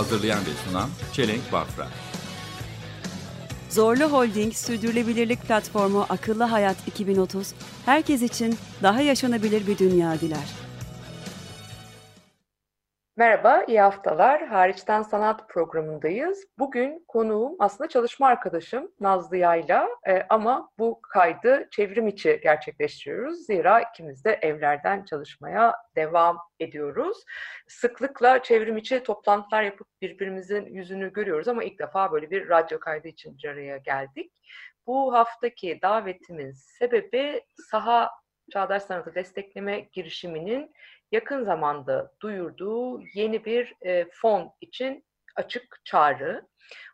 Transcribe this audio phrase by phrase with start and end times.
[0.00, 1.88] Hazırlayan ve sunan Çelenk Bafra.
[3.70, 7.48] Zorlu Holding Sürdürülebilirlik Platformu Akıllı Hayat 2030,
[7.86, 10.59] herkes için daha yaşanabilir bir dünya diler.
[13.20, 14.46] Merhaba, iyi haftalar.
[14.46, 16.46] Hariçten Sanat programındayız.
[16.58, 23.46] Bugün konuğum aslında çalışma arkadaşım Nazlı Yayla Ee, ama bu kaydı çevrim içi gerçekleştiriyoruz.
[23.46, 27.24] Zira ikimiz de evlerden çalışmaya devam ediyoruz.
[27.68, 33.08] Sıklıkla çevrim içi toplantılar yapıp birbirimizin yüzünü görüyoruz ama ilk defa böyle bir radyo kaydı
[33.08, 34.32] için bir araya geldik.
[34.86, 38.10] Bu haftaki davetimin sebebi saha
[38.52, 40.72] Çağdaş Sanatı Destekleme girişiminin
[41.12, 45.04] yakın zamanda duyurduğu yeni bir e, fon için
[45.36, 46.50] açık çağrı.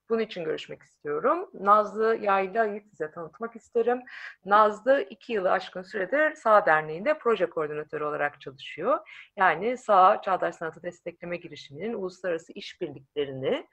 [0.08, 1.50] Bunun için görüşmek istiyorum.
[1.55, 4.03] Nazlı Yayla'yı size tanıtmak isterim.
[4.45, 8.98] Nazlı iki yılı aşkın süredir Sağ Derneği'nde proje koordinatörü olarak çalışıyor.
[9.36, 13.67] Yani Sağ Çağdaş Sanatı Destekleme girişiminin uluslararası işbirliklerini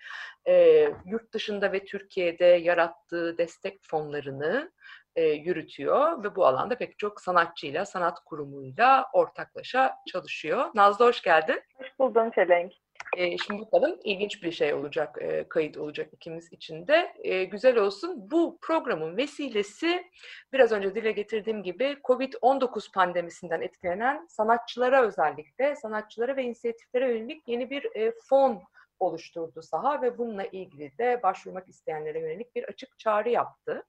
[0.47, 4.71] e, yurt dışında ve Türkiye'de yarattığı destek fonlarını
[5.15, 10.65] e, yürütüyor ve bu alanda pek çok sanatçıyla, sanat kurumuyla ortaklaşa çalışıyor.
[10.75, 11.61] Nazlı hoş geldin.
[11.77, 12.73] Hoş buldum Çelenk.
[13.17, 17.13] E, şimdi bakalım ilginç bir şey olacak, e, kayıt olacak ikimiz için de.
[17.19, 18.31] E, güzel olsun.
[18.31, 20.03] Bu programın vesilesi
[20.53, 27.69] biraz önce dile getirdiğim gibi COVID-19 pandemisinden etkilenen sanatçılara özellikle, sanatçılara ve inisiyatiflere yönelik yeni
[27.69, 28.61] bir e, fon
[28.99, 33.83] oluşturdu saha ve bununla ilgili de başvurmak isteyenlere yönelik bir açık çağrı yaptı.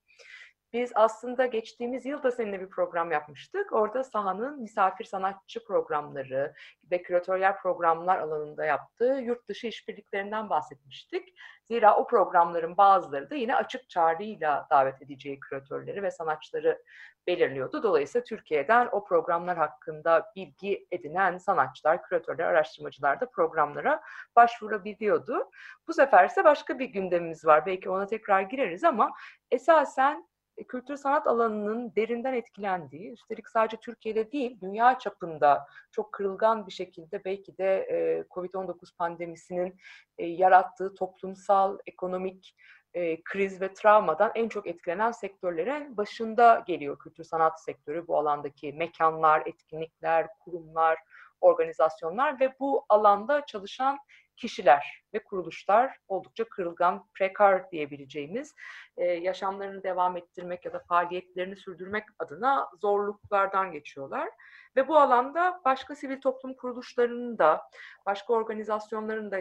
[0.75, 3.73] Biz aslında geçtiğimiz yıl da seninle bir program yapmıştık.
[3.73, 6.55] Orada sahanın misafir sanatçı programları
[6.91, 11.35] ve küratöryel programlar alanında yaptığı yurt dışı işbirliklerinden bahsetmiştik.
[11.65, 16.83] Zira o programların bazıları da yine açık çağrıyla davet edeceği küratörleri ve sanatçıları
[17.27, 17.83] belirliyordu.
[17.83, 24.03] Dolayısıyla Türkiye'den o programlar hakkında bilgi edinen sanatçılar, küratörler, araştırmacılar da programlara
[24.37, 25.51] başvurabiliyordu.
[25.89, 27.67] Bu sefer ise başka bir gündemimiz var.
[27.67, 29.13] Belki ona tekrar gireriz ama
[29.51, 30.34] esasen
[30.69, 37.25] kültür sanat alanının derinden etkilendiği, üstelik sadece Türkiye'de değil, dünya çapında çok kırılgan bir şekilde
[37.25, 39.77] belki de e, COVID-19 pandemisinin
[40.19, 42.57] e, yarattığı toplumsal, ekonomik
[42.95, 48.07] e, kriz ve travmadan en çok etkilenen sektörlerin başında geliyor kültür sanat sektörü.
[48.07, 50.99] Bu alandaki mekanlar, etkinlikler, kurumlar,
[51.41, 53.99] organizasyonlar ve bu alanda çalışan
[54.37, 58.55] kişiler ve kuruluşlar oldukça kırılgan, prekar diyebileceğimiz
[58.97, 64.29] e, yaşamlarını devam ettirmek ya da faaliyetlerini sürdürmek adına zorluklardan geçiyorlar.
[64.77, 67.63] Ve bu alanda başka sivil toplum kuruluşlarının da,
[68.07, 69.39] başka organizasyonların da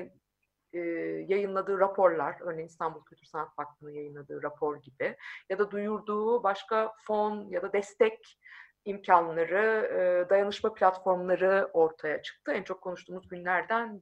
[0.74, 0.80] e,
[1.28, 5.18] yayınladığı raporlar, örneğin İstanbul Kültür Sanat Vakfı'nın yayınladığı rapor gibi
[5.50, 8.40] ya da duyurduğu başka fon ya da destek
[8.86, 12.52] imkanları, e, dayanışma platformları ortaya çıktı.
[12.52, 14.02] En çok konuştuğumuz günlerden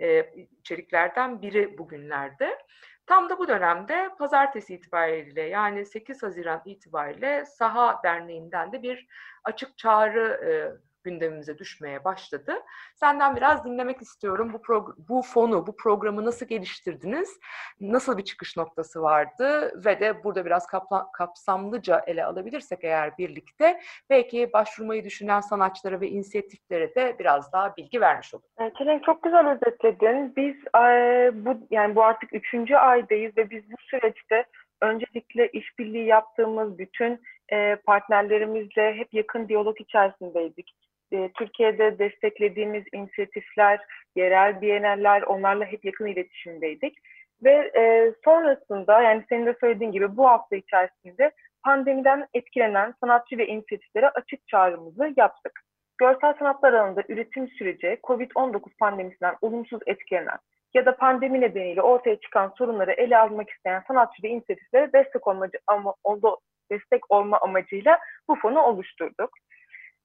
[0.00, 2.58] e, içeriklerden biri bugünlerde.
[3.06, 9.06] Tam da bu dönemde pazartesi itibariyle yani 8 Haziran itibariyle Saha Derneği'nden de bir
[9.44, 10.50] açık çağrı e,
[11.08, 12.54] gündemimize düşmeye başladı.
[12.94, 14.52] Senden biraz dinlemek istiyorum.
[14.52, 17.40] Bu bu fonu, bu programı nasıl geliştirdiniz?
[17.80, 19.72] Nasıl bir çıkış noktası vardı?
[19.84, 20.66] Ve de burada biraz
[21.12, 23.80] kapsamlıca ele alabilirsek eğer birlikte
[24.10, 28.44] belki başvurmayı düşünen sanatçılara ve inisiyatiflere de biraz daha bilgi vermiş olur.
[28.78, 30.36] Çelen çok güzel özetledin.
[30.36, 30.80] Biz e,
[31.44, 34.44] bu yani bu artık üçüncü aydayız ve biz bu süreçte
[34.82, 37.20] öncelikle işbirliği yaptığımız bütün
[37.52, 40.74] e, partnerlerimizle hep yakın diyalog içerisindeydik.
[41.12, 43.80] E, Türkiye'de desteklediğimiz inisiyatifler,
[44.16, 46.98] yerel biyeneller onlarla hep yakın iletişimdeydik.
[47.44, 51.30] Ve e, sonrasında yani senin de söylediğin gibi bu hafta içerisinde
[51.64, 55.60] pandemiden etkilenen sanatçı ve inisiyatiflere açık çağrımızı yaptık.
[55.98, 60.38] Görsel sanatlar alanında üretim süreci COVID-19 pandemisinden olumsuz etkilenen
[60.74, 65.58] ya da pandemi nedeniyle ortaya çıkan sorunları ele almak isteyen sanatçı ve inisiyatiflere destek olmacı
[65.66, 65.94] ama
[66.70, 67.98] destek olma amacıyla
[68.28, 69.30] bu fonu oluşturduk.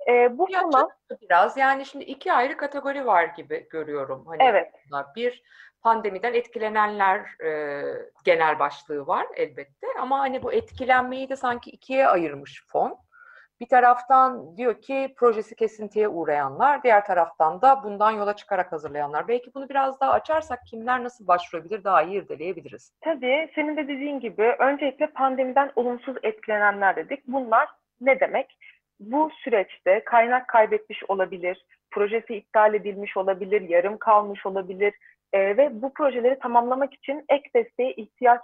[0.09, 0.87] E, bu fona
[1.21, 4.25] biraz yani şimdi iki ayrı kategori var gibi görüyorum.
[4.27, 4.71] Hani evet.
[5.15, 5.43] Bir
[5.81, 7.83] pandemiden etkilenenler e,
[8.23, 12.97] genel başlığı var elbette ama hani bu etkilenmeyi de sanki ikiye ayırmış fon.
[13.59, 19.27] Bir taraftan diyor ki projesi kesintiye uğrayanlar, diğer taraftan da bundan yola çıkarak hazırlayanlar.
[19.27, 22.91] Belki bunu biraz daha açarsak kimler nasıl başvurabilir daha iyi irdeleyebiliriz.
[23.01, 27.27] Tabii senin de dediğin gibi öncelikle pandemiden olumsuz etkilenenler dedik.
[27.27, 27.69] Bunlar
[28.01, 28.57] ne demek?
[29.11, 34.93] Bu süreçte kaynak kaybetmiş olabilir, projesi iptal edilmiş olabilir, yarım kalmış olabilir
[35.33, 38.41] e, ve bu projeleri tamamlamak için ek desteğe ihtiyaç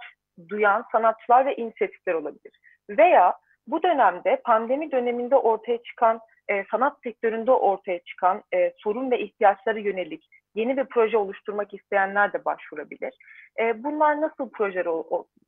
[0.48, 2.60] duyan sanatçılar ve inisiyatifler olabilir.
[2.90, 3.34] Veya
[3.66, 9.78] bu dönemde pandemi döneminde ortaya çıkan e, sanat sektöründe ortaya çıkan e, sorun ve ihtiyaçlara
[9.78, 13.14] yönelik yeni bir proje oluşturmak isteyenler de başvurabilir.
[13.60, 14.94] E, bunlar nasıl projeler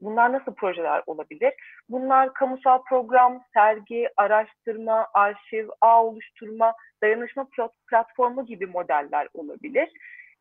[0.01, 1.55] bunlar nasıl projeler olabilir?
[1.89, 7.49] Bunlar kamusal program, sergi, araştırma, arşiv, ağ oluşturma, dayanışma
[7.91, 9.89] platformu gibi modeller olabilir.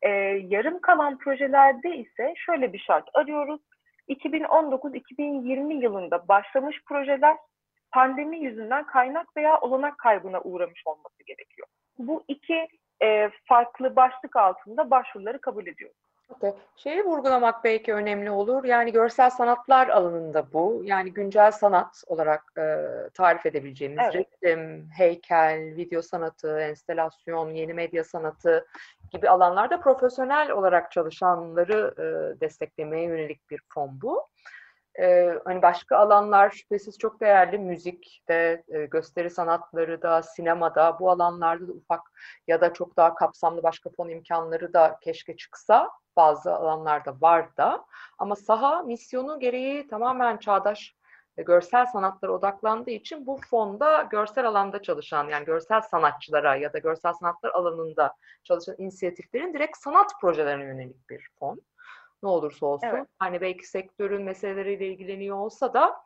[0.02, 0.10] E,
[0.48, 3.62] yarım kalan projelerde ise şöyle bir şart arıyoruz.
[4.10, 7.38] 2019-2020 yılında başlamış projeler
[7.92, 11.68] pandemi yüzünden kaynak veya olanak kaybına uğramış olması gerekiyor.
[11.98, 12.68] Bu iki
[13.04, 15.98] e, farklı başlık altında başvuruları kabul ediyoruz.
[16.36, 16.54] Okay.
[16.76, 18.64] Şeyi vurgulamak belki önemli olur.
[18.64, 20.82] Yani görsel sanatlar alanında bu.
[20.86, 24.16] Yani güncel sanat olarak e, tarif edebileceğimiz evet.
[24.44, 28.68] resim, heykel, video sanatı, enstelasyon, yeni medya sanatı
[29.12, 34.28] gibi alanlarda profesyonel olarak çalışanları e, desteklemeye yönelik bir fon bu.
[35.00, 37.58] Ee, hani başka alanlar şüphesiz çok değerli.
[37.58, 42.02] Müzikte, e, gösteri sanatları da, sinemada bu alanlarda da ufak
[42.48, 45.90] ya da çok daha kapsamlı başka fon imkanları da keşke çıksa.
[46.16, 47.86] Bazı alanlarda var da.
[48.18, 50.96] Ama saha misyonu gereği tamamen çağdaş
[51.38, 56.78] e, görsel sanatlara odaklandığı için bu fonda görsel alanda çalışan yani görsel sanatçılara ya da
[56.78, 61.62] görsel sanatlar alanında çalışan inisiyatiflerin direkt sanat projelerine yönelik bir fon
[62.24, 62.88] ne olursa olsun.
[62.88, 63.08] Evet.
[63.20, 66.04] Hani belki sektörün meseleleriyle ilgileniyor olsa da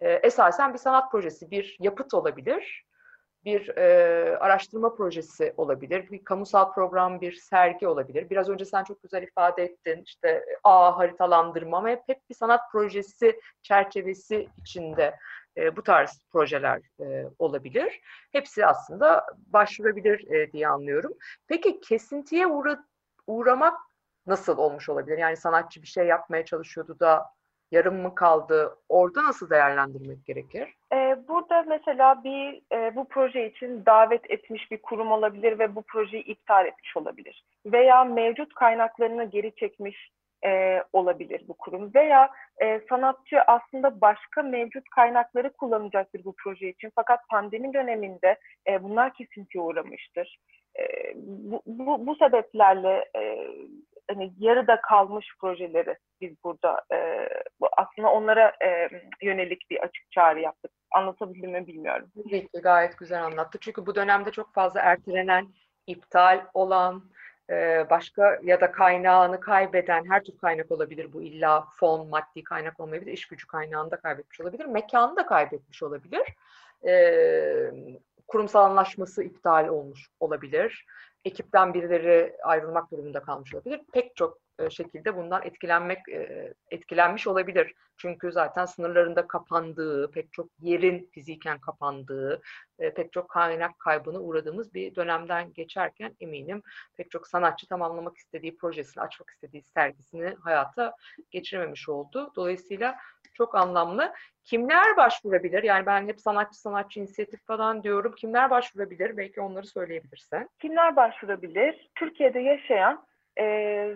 [0.00, 2.86] e, esasen bir sanat projesi, bir yapıt olabilir.
[3.44, 8.30] Bir e, araştırma projesi olabilir, bir kamusal program, bir sergi olabilir.
[8.30, 12.60] Biraz önce sen çok güzel ifade ettin, işte ağ haritalandırma ama hep, hep bir sanat
[12.72, 15.16] projesi çerçevesi içinde
[15.56, 18.00] e, bu tarz projeler e, olabilir.
[18.32, 21.12] Hepsi aslında başvurabilir e, diye anlıyorum.
[21.48, 22.84] Peki kesintiye uğra
[23.26, 23.80] uğramak
[24.26, 25.18] nasıl olmuş olabilir?
[25.18, 27.26] Yani sanatçı bir şey yapmaya çalışıyordu da
[27.70, 28.78] yarım mı kaldı?
[28.88, 30.74] Orada nasıl değerlendirmek gerekir?
[30.92, 35.82] Ee, burada mesela bir e, bu proje için davet etmiş bir kurum olabilir ve bu
[35.82, 37.44] projeyi iptal etmiş olabilir.
[37.66, 40.10] Veya mevcut kaynaklarını geri çekmiş
[40.46, 41.94] e, olabilir bu kurum.
[41.94, 42.30] Veya
[42.62, 46.92] e, sanatçı aslında başka mevcut kaynakları kullanacaktır bu proje için.
[46.94, 48.38] Fakat pandemi döneminde
[48.68, 50.38] e, bunlar kesintiye uğramıştır.
[50.78, 53.48] E, bu, bu, bu sebeplerle e,
[54.10, 57.28] hani yarıda kalmış projeleri biz burada e,
[57.76, 58.88] aslında onlara e,
[59.22, 60.70] yönelik bir açık çağrı yaptık.
[60.90, 62.08] Anlatabildim mi bilmiyorum.
[62.24, 63.58] Tabii gayet güzel anlattı.
[63.60, 65.48] Çünkü bu dönemde çok fazla ertelenen,
[65.86, 67.02] iptal olan,
[67.50, 72.80] e, başka ya da kaynağını kaybeden her tür kaynak olabilir bu illa fon, maddi kaynak
[72.80, 76.22] olmayabilir, iş gücü kaynağını da kaybetmiş olabilir, mekanı da kaybetmiş olabilir.
[76.86, 76.94] E,
[78.28, 80.86] kurumsal anlaşması iptal olmuş olabilir
[81.26, 83.80] ekipten birileri ayrılmak durumunda kalmış olabilir.
[83.92, 87.74] Pek çok e, şekilde bundan etkilenmek e, etkilenmiş olabilir.
[87.96, 92.42] Çünkü zaten sınırlarında kapandığı, pek çok yerin fiziken kapandığı,
[92.78, 96.62] e, pek çok kaynak kaybına uğradığımız bir dönemden geçerken eminim
[96.96, 100.94] pek çok sanatçı tamamlamak istediği projesini, açmak istediği sergisini hayata
[101.30, 102.32] geçirememiş oldu.
[102.36, 102.96] Dolayısıyla
[103.36, 104.12] çok anlamlı.
[104.44, 105.62] Kimler başvurabilir?
[105.62, 108.14] Yani ben hep sanatçı sanatçı inisiyatif falan diyorum.
[108.16, 109.16] Kimler başvurabilir?
[109.16, 110.48] Belki onları söyleyebilirsen.
[110.60, 111.90] Kimler başvurabilir?
[111.94, 113.44] Türkiye'de yaşayan e,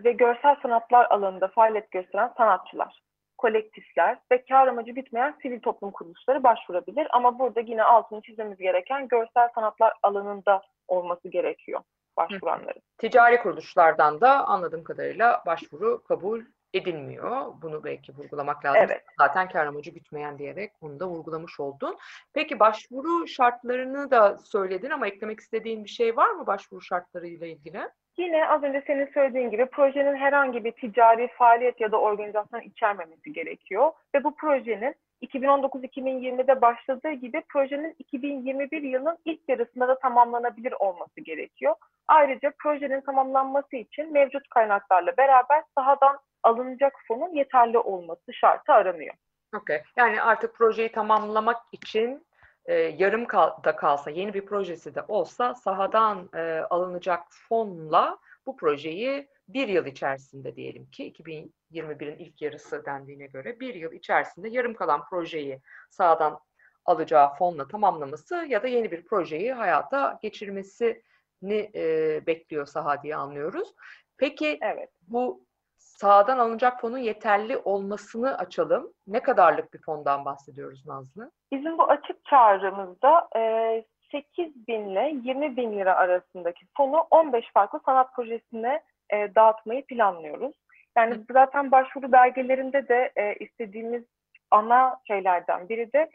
[0.04, 3.02] ve görsel sanatlar alanında faaliyet gösteren sanatçılar,
[3.38, 7.09] kolektifler ve kar amacı bitmeyen sivil toplum kuruluşları başvurabilir.
[7.11, 11.80] Ama burada yine altını çizmemiz gereken görsel sanatlar alanında olması gerekiyor
[12.16, 12.82] başvuranların.
[12.99, 16.42] Ticari kuruluşlardan da anladığım kadarıyla başvuru kabul
[16.74, 17.52] edilmiyor.
[17.62, 18.82] Bunu belki vurgulamak lazım.
[18.84, 19.04] Evet.
[19.18, 21.98] Zaten kar amacı bitmeyen diyerek bunu da vurgulamış oldun.
[22.32, 27.80] Peki başvuru şartlarını da söyledin ama eklemek istediğin bir şey var mı başvuru şartlarıyla ilgili?
[28.16, 33.32] Yine az önce senin söylediğin gibi projenin herhangi bir ticari faaliyet ya da organizasyon içermemesi
[33.32, 33.92] gerekiyor.
[34.14, 41.74] Ve bu projenin 2019-2020'de başladığı gibi projenin 2021 yılının ilk yarısında da tamamlanabilir olması gerekiyor.
[42.08, 49.14] Ayrıca projenin tamamlanması için mevcut kaynaklarla beraber sahadan alınacak fonun yeterli olması şartı aranıyor.
[49.56, 49.82] Okay.
[49.96, 52.26] Yani artık projeyi tamamlamak için
[52.66, 53.28] e, yarım
[53.64, 59.87] da kalsa, yeni bir projesi de olsa sahadan e, alınacak fonla bu projeyi bir yıl
[59.87, 66.40] içerisinde diyelim ki 2021'in ilk yarısı dendiğine göre bir yıl içerisinde yarım kalan projeyi sahadan
[66.85, 71.82] alacağı fonla tamamlaması ya da yeni bir projeyi hayata geçirmesini e,
[72.26, 73.75] bekliyor saha diye anlıyoruz.
[74.16, 74.90] Peki Evet.
[75.09, 75.44] bu
[75.78, 78.92] sahadan alınacak fonun yeterli olmasını açalım.
[79.06, 81.30] Ne kadarlık bir fondan bahsediyoruz Nazlı?
[81.52, 87.80] Bizim bu açık çağrımızda e, 8 bin ile 20 bin lira arasındaki fonu 15 farklı
[87.84, 90.52] sanat projesine e, dağıtmayı planlıyoruz.
[90.96, 94.04] Yani zaten başvuru belgelerinde de e, istediğimiz
[94.50, 96.10] ana şeylerden biri de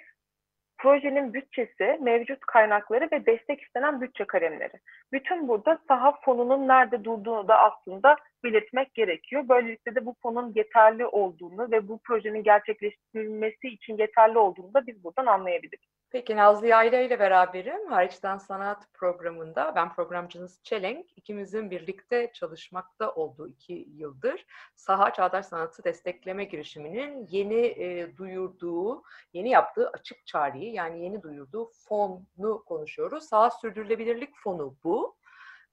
[0.77, 4.74] projenin bütçesi, mevcut kaynakları ve destek istenen bütçe kalemleri.
[5.13, 9.50] Bütün burada saha fonunun nerede durduğunu da aslında belirtmek gerekiyor.
[9.50, 15.03] Böylelikle de bu fonun yeterli olduğunu ve bu projenin gerçekleştirilmesi için yeterli olduğunu da biz
[15.03, 15.96] buradan anlayabiliriz.
[16.15, 17.88] Peki Nazlı Yayla ile beraberim.
[17.88, 21.05] Hariçten Sanat programında ben programcınız Çelenk.
[21.15, 29.03] ikimizin birlikte çalışmakta olduğu iki yıldır Saha Çağdaş Sanatı Destekleme Girişimi'nin yeni e, duyurduğu,
[29.34, 33.24] yeni yaptığı açık çağrıyı yani yeni duyurduğu fonu konuşuyoruz.
[33.24, 35.15] Saha Sürdürülebilirlik Fonu bu.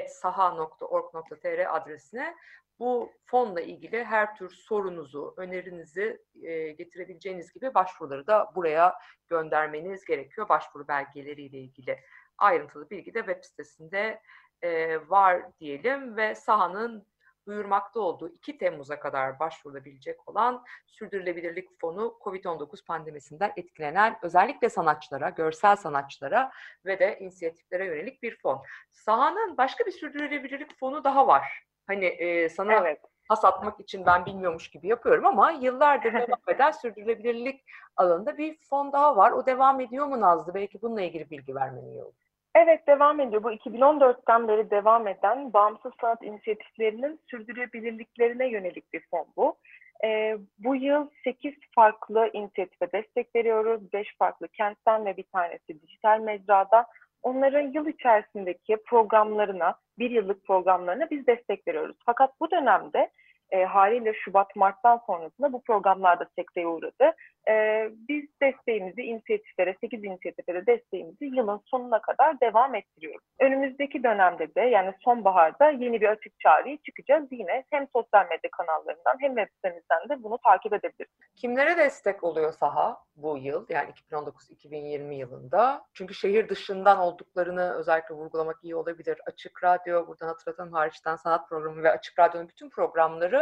[0.08, 2.36] saha.org.tr adresine
[2.80, 8.96] bu fonla ilgili her tür sorunuzu, önerinizi e, getirebileceğiniz gibi başvuruları da buraya
[9.28, 10.50] göndermeniz gerekiyor.
[10.50, 12.00] Başvuru belgeleriyle ilgili
[12.38, 14.22] ayrıntılı bilgi de web sitesinde
[14.62, 17.06] e, var diyelim ve sahanın
[17.48, 25.76] duyurmakta olduğu 2 Temmuz'a kadar başvurulabilecek olan Sürdürülebilirlik Fonu COVID-19 pandemisinden etkilenen özellikle sanatçılara, görsel
[25.76, 26.52] sanatçılara
[26.86, 28.62] ve de inisiyatiflere yönelik bir fon.
[28.92, 31.64] Sahanın başka bir sürdürülebilirlik fonu daha var.
[31.88, 33.02] Hani e, sana Evet.
[33.28, 37.64] has atmak için ben bilmiyormuş gibi yapıyorum ama yıllardır devam eden sürdürülebilirlik
[37.96, 39.32] alanında bir fon daha var.
[39.32, 40.54] O devam ediyor mu Nazlı?
[40.54, 42.29] Belki bununla ilgili bilgi vermen iyi olur.
[42.56, 43.44] Evet devam ediyor.
[43.44, 49.58] Bu 2014'ten beri devam eden bağımsız sanat inisiyatiflerinin sürdürülebilirliklerine yönelik bir fon bu.
[50.04, 53.94] Ee, bu yıl 8 farklı inisiyatife destek veriyoruz.
[53.94, 56.86] 5 farklı kentten ve bir tanesi dijital mecrada.
[57.24, 61.98] Onların yıl içerisindeki programlarına, bir yıllık programlarına biz destek veriyoruz.
[62.06, 63.10] Fakat bu dönemde
[63.52, 67.16] e, haliyle Şubat-Mart'tan sonrasında bu programlar da sekteye uğradı.
[67.50, 73.26] E, biz desteğimizi inisiyatiflere, 8 inisiyatife de desteğimizi yılın sonuna kadar devam ettiriyoruz.
[73.40, 77.28] Önümüzdeki dönemde de yani sonbaharda yeni bir açık çağrıyı çıkacağız.
[77.32, 81.30] Yine hem sosyal medya kanallarından hem web sitemizden de bunu takip edebilirsiniz.
[81.36, 85.86] Kimlere destek oluyor saha bu yıl yani 2019-2020 yılında?
[85.94, 89.22] Çünkü şehir dışından olduklarını özellikle vurgulamak iyi olabilir.
[89.26, 93.39] Açık Radyo, buradan hatırlatalım hariçten sanat programı ve Açık Radyo'nun bütün programları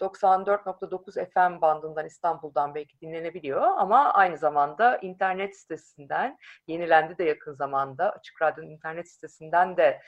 [0.00, 8.10] 94.9 FM bandından İstanbul'dan belki dinlenebiliyor ama aynı zamanda internet sitesinden yenilendi de yakın zamanda
[8.12, 10.00] Açık Radyo'nun internet sitesinden de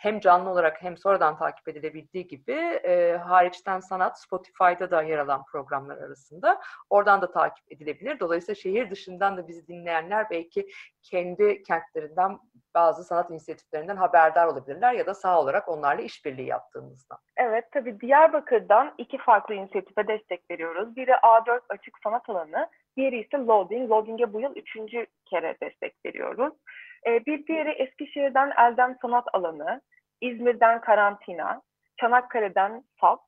[0.00, 5.44] hem canlı olarak hem sonradan takip edilebildiği gibi e, hariçten sanat Spotify'da da yer alan
[5.44, 8.20] programlar arasında oradan da takip edilebilir.
[8.20, 10.68] Dolayısıyla şehir dışından da bizi dinleyenler belki
[11.02, 12.38] kendi kentlerinden
[12.74, 17.18] bazı sanat inisiyatiflerinden haberdar olabilirler ya da sağ olarak onlarla işbirliği yaptığımızdan.
[17.36, 20.96] Evet tabii Diyarbakır'dan iki farklı inisiyatife destek veriyoruz.
[20.96, 23.90] Biri A4 Açık Sanat Alanı, diğeri ise Loading.
[23.90, 26.54] Loading'e bu yıl üçüncü kere destek veriyoruz.
[27.06, 29.80] Ee, bir diğeri Eskişehir'den Eldem Sanat Alanı,
[30.20, 31.62] İzmir'den Karantina,
[32.00, 33.20] Çanakkale'den SAP,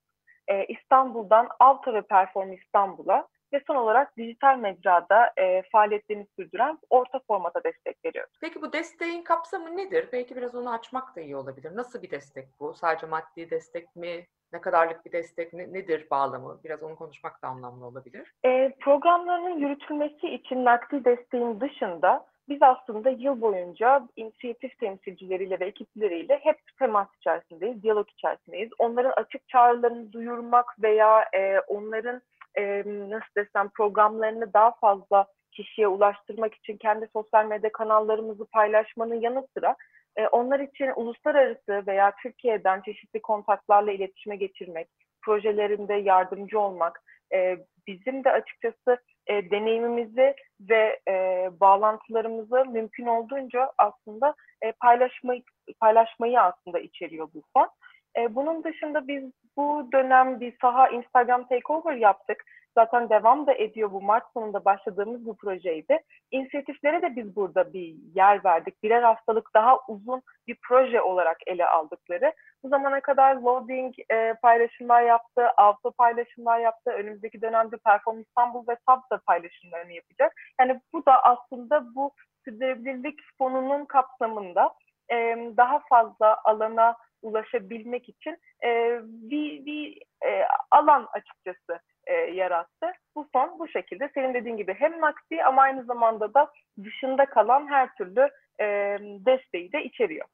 [0.48, 7.20] e, İstanbul'dan Avta ve Perform İstanbul'a ve son olarak dijital mecrada e, faaliyetlerini sürdüren orta
[7.26, 8.38] formata destek veriyoruz.
[8.40, 10.08] Peki bu desteğin kapsamı nedir?
[10.12, 11.76] Belki biraz onu açmak da iyi olabilir.
[11.76, 12.74] Nasıl bir destek bu?
[12.74, 14.26] Sadece maddi destek mi?
[14.52, 15.52] Ne kadarlık bir destek?
[15.52, 16.60] Ne, nedir bağlamı?
[16.64, 18.32] Biraz onu konuşmak da anlamlı olabilir.
[18.44, 26.38] E, programların yürütülmesi için nakdi desteğin dışında biz aslında yıl boyunca inisiyatif temsilcileriyle ve ekipleriyle
[26.42, 28.70] hep temas içerisindeyiz, diyalog içerisindeyiz.
[28.78, 32.22] Onların açık çağrılarını duyurmak veya e, onların
[32.54, 39.46] e, nasıl desem programlarını daha fazla kişiye ulaştırmak için kendi sosyal medya kanallarımızı paylaşmanın yanı
[39.56, 39.76] sıra
[40.16, 44.88] e, onlar için uluslararası veya Türkiye'den çeşitli kontaklarla iletişime geçirmek,
[45.22, 47.02] projelerinde yardımcı olmak,
[47.34, 55.42] e, bizim de açıkçası e, deneyimimizi ve e, bağlantılarımızı mümkün olduğunca aslında e, paylaşmayı
[55.80, 57.68] paylaşmayı aslında içeriyor bu fon.
[58.16, 59.24] E, bunun dışında biz
[59.56, 62.44] bu dönem bir saha Instagram takeover yaptık.
[62.74, 65.98] Zaten devam da ediyor bu Mart sonunda başladığımız bu projeydi.
[66.30, 68.82] İnisiyatiflere de biz burada bir yer verdik.
[68.82, 72.32] Birer haftalık daha uzun bir proje olarak ele aldıkları.
[72.62, 76.90] Bu zamana kadar loading e, paylaşımlar yaptı, auto paylaşımlar yaptı.
[76.90, 80.32] Önümüzdeki dönemde Perform İstanbul ve SAB da paylaşımlarını yapacak.
[80.60, 82.12] Yani bu da aslında bu
[82.44, 84.74] sürdürülebilirlik fonunun kapsamında
[85.10, 92.92] e, daha fazla alana ulaşabilmek için e, bir, bir e, alan açıkçası e, yarattı.
[93.16, 96.50] Bu fon bu şekilde senin dediğin gibi hem nakdi ama aynı zamanda da
[96.84, 98.30] dışında kalan her türlü
[98.60, 98.66] e,
[99.00, 100.26] desteği de içeriyor.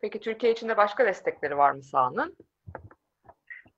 [0.00, 2.36] Peki Türkiye içinde başka destekleri var mı sahanın?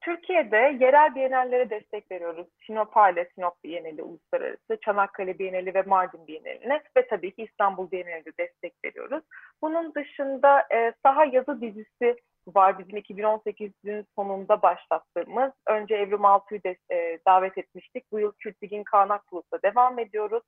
[0.06, 2.46] Türkiye'de yerel bienallere destek veriyoruz.
[2.66, 8.74] Sinopale, Sinop Bienali Uluslararası, Çanakkale Bienali ve Mardin Bienali'ne ve tabii ki İstanbul Bienali'ne destek
[8.84, 9.24] veriyoruz.
[9.62, 12.16] Bunun dışında e, saha yazı dizisi
[12.46, 15.52] var bizim 2018'in sonunda başlattığımız.
[15.68, 18.12] Önce Evrim Altu'yu de, e, davet etmiştik.
[18.12, 20.42] Bu yıl Kültigin Kağnak Plus'ta devam ediyoruz.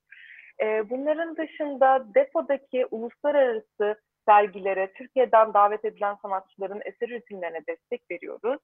[0.62, 3.97] E, bunların dışında depodaki uluslararası
[4.28, 8.61] sergilere, Türkiye'den davet edilen sanatçıların eser üretimlerine destek veriyoruz.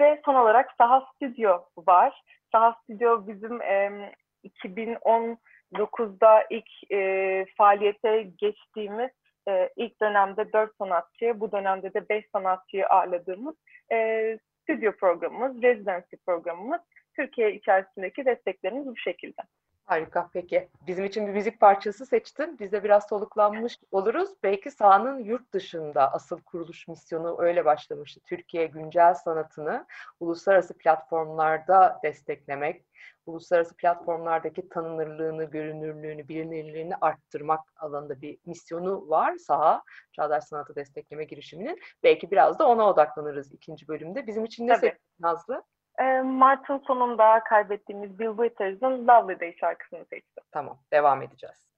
[0.00, 2.22] Ve son olarak Saha Stüdyo var.
[2.52, 4.12] Saha Stüdyo bizim e,
[4.44, 9.10] 2019'da ilk e, faaliyete geçtiğimiz
[9.48, 13.54] e, ilk dönemde 4 sanatçı, bu dönemde de 5 sanatçıyı ağırladığımız
[13.92, 16.80] e, stüdyo programımız, residency programımız.
[17.16, 19.42] Türkiye içerisindeki desteklerimiz bu şekilde.
[19.90, 20.68] Harika peki.
[20.86, 22.58] Bizim için bir müzik parçası seçtin.
[22.58, 24.30] Biz de biraz soluklanmış oluruz.
[24.42, 28.20] Belki sahanın yurt dışında asıl kuruluş misyonu öyle başlamıştı.
[28.26, 29.86] Türkiye güncel sanatını
[30.20, 32.84] uluslararası platformlarda desteklemek,
[33.26, 39.82] uluslararası platformlardaki tanınırlığını, görünürlüğünü, bilinirliğini arttırmak alanında bir misyonu var saha,
[40.12, 41.80] Çağdaş Sanatı Destekleme girişiminin.
[42.02, 44.26] Belki biraz da ona odaklanırız ikinci bölümde.
[44.26, 45.62] Bizim için ne seçtin Nazlı?
[46.00, 50.44] E, Mart'ın sonunda kaybettiğimiz Bill Withers'ın Lovely Day şarkısını seçtim.
[50.52, 51.70] Tamam, devam edeceğiz.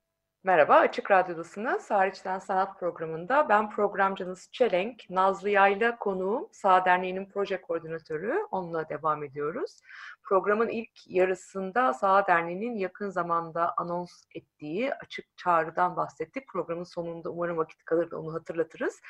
[0.44, 1.90] Merhaba, Açık Radyo'dasınız.
[1.90, 8.46] Hariçten Sanat programında ben programcınız Çelenk, Nazlı Yayla konuğum, Sağ Derneği'nin proje koordinatörü.
[8.50, 9.80] Onunla devam ediyoruz.
[10.22, 14.51] Programın ilk yarısında Sağ Derneği'nin yakın zamanda anons ettiği
[15.01, 16.48] açık çağrıdan bahsettik.
[16.48, 19.01] Programın sonunda umarım vakit kalır da onu hatırlatırız.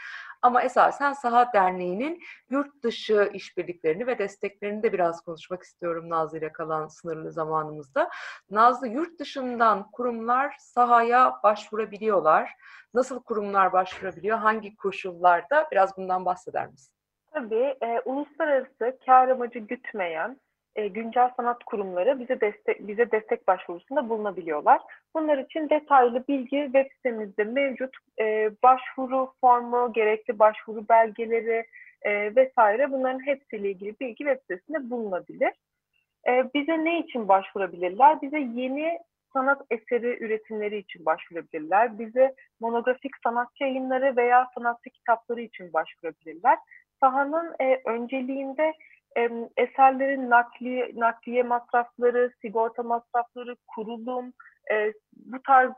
[0.42, 6.52] Ama esasen Saha Derneği'nin yurt dışı işbirliklerini ve desteklerini de biraz konuşmak istiyorum Nazlı ile
[6.52, 8.10] kalan sınırlı zamanımızda.
[8.50, 12.50] Nazlı yurt dışından kurumlar sahaya başvurabiliyorlar.
[12.94, 14.38] Nasıl kurumlar başvurabiliyor?
[14.38, 15.68] Hangi koşullarda?
[15.72, 16.94] Biraz bundan bahseder misin?
[17.32, 20.40] Tabii e, uluslararası kar amacı gütmeyen
[20.76, 24.80] e, güncel sanat kurumları bize destek bize destek başvurusunda bulunabiliyorlar.
[25.14, 27.96] Bunlar için detaylı bilgi web sitemizde mevcut.
[28.20, 31.66] E, başvuru formu, gerekli başvuru belgeleri
[32.02, 35.52] e, vesaire bunların hepsiyle ilgili bilgi web sitesinde bulunabilir.
[36.28, 38.22] E, bize ne için başvurabilirler?
[38.22, 38.98] Bize yeni
[39.32, 41.98] sanat eseri üretimleri için başvurabilirler.
[41.98, 46.58] Bize monografik sanatçı yayınları veya sanatçı kitapları için başvurabilirler.
[47.00, 48.72] Sahanın e, önceliğinde
[49.56, 54.32] eserlerin nakli, nakliye masrafları, sigorta masrafları, kurulum,
[54.70, 55.72] e, bu tarz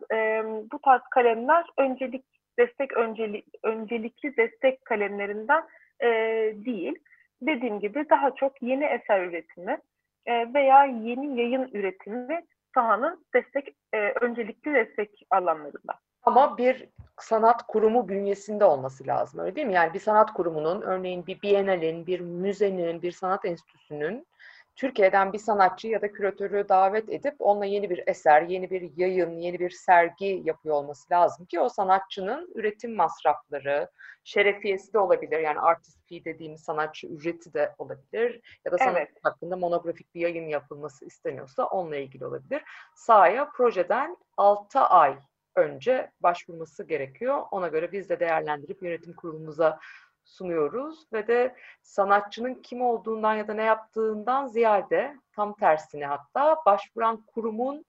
[0.73, 2.25] bu tarz kalemler öncelik
[2.59, 5.63] destek öncelik, öncelikli destek kalemlerinden
[6.01, 6.09] e,
[6.65, 6.95] değil.
[7.43, 9.79] Dediğim gibi daha çok yeni eser üretimi
[10.27, 12.45] e, veya yeni yayın üretimi
[12.75, 13.75] sahanın destek
[14.21, 15.95] öncelikli destek alanlarında.
[16.23, 19.73] Ama bir sanat kurumu bünyesinde olması lazım öyle değil mi?
[19.73, 24.27] Yani bir sanat kurumunun örneğin bir Biennale'nin, bir müzenin, bir sanat enstitüsünün
[24.77, 29.31] Türkiye'den bir sanatçı ya da küratörü davet edip onunla yeni bir eser, yeni bir yayın,
[29.41, 33.91] yeni bir sergi yapıyor olması lazım ki o sanatçının üretim masrafları,
[34.25, 35.39] şerefiyesi de olabilir.
[35.39, 38.59] Yani artist fee dediğimiz sanatçı ücreti de olabilir.
[38.65, 39.11] Ya da sanat Evet.
[39.23, 42.63] hakkında monografik bir yayın yapılması isteniyorsa onunla ilgili olabilir.
[42.95, 45.19] Sahaya projeden 6 ay
[45.57, 47.43] önce başvurması gerekiyor.
[47.51, 49.79] Ona göre biz de değerlendirip yönetim kurulumuza
[50.25, 57.25] sunuyoruz ve de sanatçının kim olduğundan ya da ne yaptığından ziyade tam tersine hatta başvuran
[57.27, 57.85] kurumun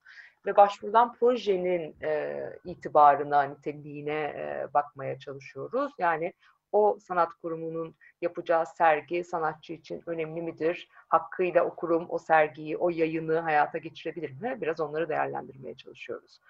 [0.46, 5.92] ve başvurulan projenin e, itibarına, niteliğine e, bakmaya çalışıyoruz.
[5.98, 6.32] Yani
[6.72, 10.88] o sanat kurumunun yapacağı sergi sanatçı için önemli midir?
[11.08, 14.58] Hakkıyla o kurum o sergiyi, o yayını hayata geçirebilir mi?
[14.60, 16.40] Biraz onları değerlendirmeye çalışıyoruz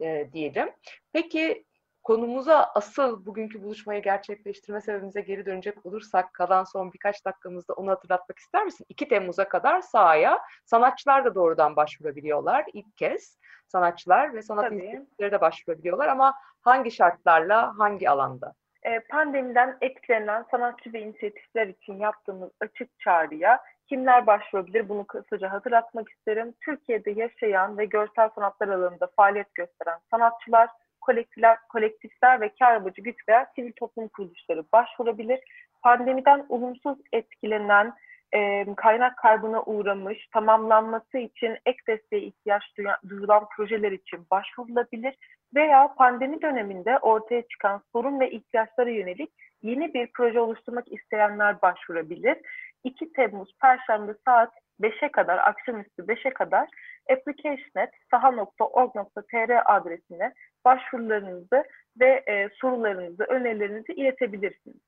[0.00, 0.70] e, diyelim.
[1.12, 1.64] Peki
[2.02, 8.38] konumuza asıl bugünkü buluşmayı gerçekleştirme sebebimize geri dönecek olursak kalan son birkaç dakikamızda onu hatırlatmak
[8.38, 8.86] ister misin?
[8.88, 13.38] 2 Temmuz'a kadar sahaya sanatçılar da doğrudan başvurabiliyorlar ilk kez.
[13.68, 18.54] Sanatçılar ve sanat inisiyatifleri de başvurabiliyorlar ama hangi şartlarla, hangi alanda?
[18.82, 26.08] E, pandemiden etkilenen sanatçı ve inisiyatifler için yaptığımız açık çağrıya kimler başvurabilir bunu kısaca hatırlatmak
[26.08, 26.54] isterim.
[26.60, 30.68] Türkiye'de yaşayan ve görsel sanatlar alanında faaliyet gösteren sanatçılar,
[31.00, 35.40] kolektifler, kolektifler ve kar amacı güç veya sivil toplum kuruluşları başvurabilir.
[35.82, 37.94] Pandemiden olumsuz etkilenen,
[38.34, 42.62] e, kaynak kaybına uğramış, tamamlanması için ek desteğe ihtiyaç
[43.08, 45.14] duyulan projeler için başvurulabilir
[45.54, 49.30] veya pandemi döneminde ortaya çıkan sorun ve ihtiyaçlara yönelik
[49.62, 52.38] yeni bir proje oluşturmak isteyenler başvurabilir.
[52.84, 56.68] 2 Temmuz Perşembe saat 5'e kadar, akşamüstü 5'e kadar
[57.12, 60.32] application.saha.org.tr adresine
[60.64, 61.64] başvurularınızı
[62.00, 64.80] ve e, sorularınızı, önerilerinizi iletebilirsiniz.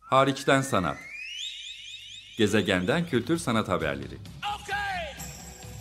[0.00, 1.17] Hariçten sanat.
[2.38, 4.18] Gezegenden kültür sanat haberleri.
[4.60, 5.14] Okay,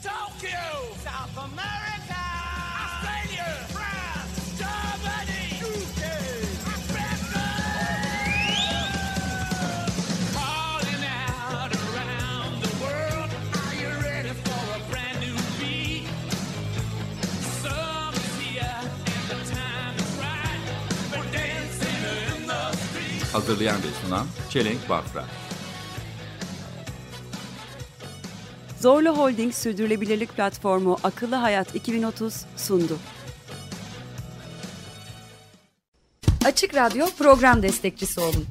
[0.04, 0.60] Tokyo,
[1.04, 2.22] South America,
[2.86, 6.02] Australia, France, Germany, UK,
[6.76, 7.46] Africa.
[10.34, 16.08] Calling out around the world, are you ready for a brand new beat?
[17.62, 20.64] Summer's here and the time is right.
[21.12, 22.02] We're dancing
[22.36, 23.34] in the street.
[23.34, 25.26] Hazırlayan ve sunan Çelenk Bafra.
[28.88, 32.98] Zorlu Holding Sürdürülebilirlik Platformu Akıllı Hayat 2030 sundu.
[36.46, 38.46] Açık Radyo program destekçisi olun.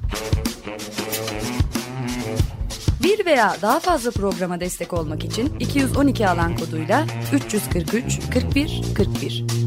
[3.02, 9.65] Bir veya daha fazla programa destek olmak için 212 alan koduyla 343 41 41